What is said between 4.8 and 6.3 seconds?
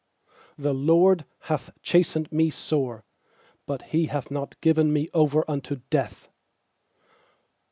me over unto death.